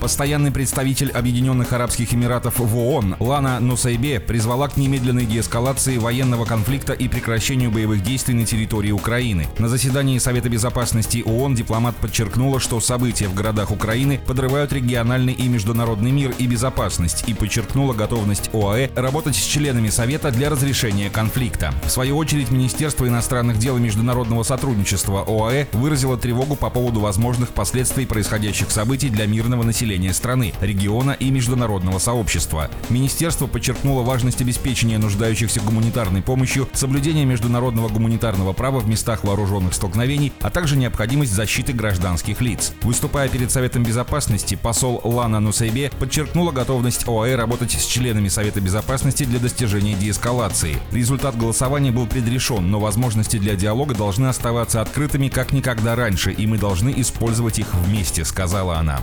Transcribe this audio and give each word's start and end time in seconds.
Постоянный 0.00 0.50
представитель 0.50 1.10
Объединенных 1.10 1.74
Арабских 1.74 2.14
Эмиратов 2.14 2.58
в 2.58 2.74
ООН 2.74 3.16
Лана 3.20 3.60
Нусайбе 3.60 4.18
призвала 4.18 4.66
к 4.66 4.78
немедленной 4.78 5.26
деэскалации 5.26 5.98
военного 5.98 6.46
конфликта 6.46 6.94
и 6.94 7.06
прекращению 7.06 7.70
боевых 7.70 8.02
действий 8.02 8.32
на 8.32 8.46
территории 8.46 8.92
Украины. 8.92 9.46
На 9.58 9.68
заседании 9.68 10.16
Совета 10.16 10.48
Безопасности 10.48 11.22
ООН 11.26 11.54
дипломат 11.54 11.94
подчеркнула, 11.96 12.60
что 12.60 12.80
события 12.80 13.28
в 13.28 13.34
городах 13.34 13.70
Украины 13.72 14.18
подрывают 14.26 14.72
региональный 14.72 15.34
и 15.34 15.46
международный 15.48 16.12
мир 16.12 16.32
и 16.38 16.46
безопасность 16.46 17.24
и 17.26 17.34
подчеркнула 17.34 17.92
готовность 17.92 18.48
ОАЭ 18.54 18.88
работать 18.96 19.36
с 19.36 19.44
членами 19.44 19.90
Совета 19.90 20.30
для 20.30 20.48
разрешения 20.48 21.10
конфликта. 21.10 21.74
В 21.84 21.90
свою 21.90 22.16
очередь 22.16 22.50
Министерство 22.50 23.06
иностранных 23.06 23.58
дел 23.58 23.76
и 23.76 23.80
международного 23.80 24.44
сотрудничества 24.44 25.26
ОАЭ 25.28 25.66
выразило 25.72 26.16
тревогу 26.16 26.56
по 26.56 26.70
поводу 26.70 27.00
возможных 27.00 27.50
последствий 27.50 28.06
происходящих 28.06 28.70
событий 28.70 29.10
для 29.10 29.26
мирного 29.26 29.62
населения 29.62 29.89
населения 29.90 30.14
страны, 30.14 30.54
региона 30.60 31.16
и 31.18 31.30
международного 31.30 31.98
сообщества. 31.98 32.70
Министерство 32.90 33.48
подчеркнуло 33.48 34.02
важность 34.02 34.40
обеспечения 34.40 34.98
нуждающихся 34.98 35.60
гуманитарной 35.60 36.22
помощью, 36.22 36.68
соблюдения 36.72 37.24
международного 37.24 37.88
гуманитарного 37.88 38.52
права 38.52 38.78
в 38.78 38.88
местах 38.88 39.24
вооруженных 39.24 39.74
столкновений, 39.74 40.32
а 40.42 40.50
также 40.50 40.76
необходимость 40.76 41.32
защиты 41.32 41.72
гражданских 41.72 42.40
лиц. 42.40 42.72
Выступая 42.82 43.28
перед 43.28 43.50
Советом 43.50 43.82
Безопасности, 43.82 44.54
посол 44.54 45.00
Лана 45.02 45.40
Нусайбе 45.40 45.90
подчеркнула 45.98 46.52
готовность 46.52 47.08
ОАЭ 47.08 47.34
работать 47.34 47.72
с 47.72 47.84
членами 47.84 48.28
Совета 48.28 48.60
Безопасности 48.60 49.24
для 49.24 49.40
достижения 49.40 49.94
деэскалации. 49.94 50.76
Результат 50.92 51.36
голосования 51.36 51.90
был 51.90 52.06
предрешен, 52.06 52.70
но 52.70 52.78
возможности 52.78 53.38
для 53.38 53.56
диалога 53.56 53.96
должны 53.96 54.26
оставаться 54.26 54.80
открытыми 54.80 55.26
как 55.28 55.52
никогда 55.52 55.96
раньше, 55.96 56.30
и 56.30 56.46
мы 56.46 56.58
должны 56.58 56.94
использовать 56.96 57.58
их 57.58 57.74
вместе, 57.74 58.24
сказала 58.24 58.76
она. 58.76 59.00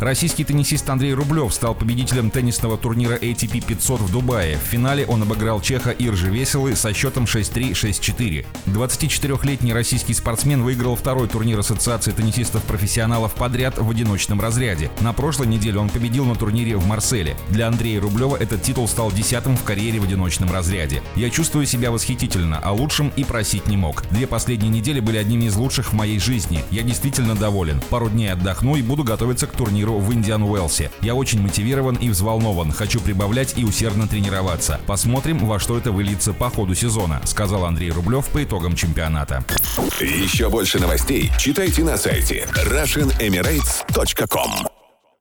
Российский 0.00 0.44
теннисист 0.44 0.88
Андрей 0.90 1.14
Рублев 1.14 1.54
стал 1.54 1.74
победителем 1.74 2.30
теннисного 2.30 2.76
турнира 2.76 3.14
ATP 3.16 3.64
500 3.64 4.00
в 4.00 4.12
Дубае. 4.12 4.56
В 4.58 4.68
финале 4.68 5.06
он 5.06 5.22
обыграл 5.22 5.60
чеха 5.60 5.90
Иржи 5.90 6.30
Веселы 6.30 6.76
со 6.76 6.92
счетом 6.92 7.24
6-3-6-4. 7.24 8.46
24-летний 8.66 9.72
российский 9.72 10.14
спортсмен 10.14 10.62
выиграл 10.62 10.96
второй 10.96 11.28
турнир 11.28 11.58
Ассоциации 11.58 12.12
теннисистов-профессионалов 12.12 13.34
подряд 13.34 13.78
в 13.78 13.88
одиночном 13.88 14.40
разряде. 14.40 14.90
На 15.00 15.12
прошлой 15.12 15.46
неделе 15.46 15.78
он 15.78 15.88
победил 15.88 16.24
на 16.24 16.34
турнире 16.34 16.76
в 16.76 16.86
Марселе. 16.86 17.36
Для 17.48 17.68
Андрея 17.68 18.00
Рублева 18.00 18.36
этот 18.36 18.62
титул 18.62 18.88
стал 18.88 19.10
десятым 19.10 19.56
в 19.56 19.64
карьере 19.64 20.00
в 20.00 20.04
одиночном 20.04 20.52
разряде. 20.52 21.02
«Я 21.16 21.30
чувствую 21.30 21.66
себя 21.66 21.90
восхитительно, 21.90 22.60
а 22.62 22.72
лучшим 22.72 23.12
и 23.16 23.24
просить 23.24 23.66
не 23.66 23.76
мог. 23.76 24.04
Две 24.10 24.26
последние 24.26 24.70
недели 24.70 25.00
были 25.00 25.16
одними 25.16 25.44
из 25.44 25.56
лучших 25.56 25.92
в 25.92 25.96
моей 25.96 26.18
жизни. 26.18 26.64
Я 26.70 26.82
действительно 26.82 27.34
доволен. 27.34 27.80
Пару 27.90 28.08
дней 28.08 28.32
отдохну 28.32 28.76
и 28.76 28.82
буду 28.82 29.04
готовиться 29.04 29.46
к 29.46 29.52
турниру 29.52 29.63
турниру 29.64 29.98
в 29.98 30.12
Индиан 30.12 30.42
Уэлсе. 30.42 30.90
Я 31.00 31.14
очень 31.14 31.40
мотивирован 31.40 31.96
и 31.96 32.10
взволнован, 32.10 32.70
хочу 32.70 33.00
прибавлять 33.00 33.54
и 33.56 33.64
усердно 33.64 34.06
тренироваться. 34.06 34.78
Посмотрим, 34.86 35.38
во 35.38 35.58
что 35.58 35.78
это 35.78 35.90
выльется 35.90 36.34
по 36.34 36.50
ходу 36.50 36.74
сезона, 36.74 37.22
сказал 37.24 37.64
Андрей 37.64 37.90
Рублев 37.90 38.26
по 38.26 38.44
итогам 38.44 38.76
чемпионата. 38.76 39.42
Еще 40.00 40.50
больше 40.50 40.78
новостей 40.78 41.32
читайте 41.38 41.82
на 41.82 41.96
сайте 41.96 42.46
RussianEmirates.com 42.54 44.83